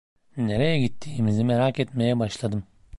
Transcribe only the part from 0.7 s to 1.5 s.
gittiğimizi